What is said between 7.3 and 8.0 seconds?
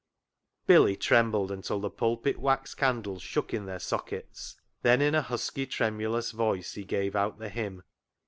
the hymn.